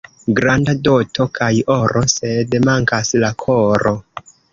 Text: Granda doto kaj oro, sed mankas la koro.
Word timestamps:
Granda 0.37 0.73
doto 0.87 1.27
kaj 1.39 1.49
oro, 1.73 2.03
sed 2.13 2.57
mankas 2.69 3.13
la 3.25 3.31
koro. 3.45 3.93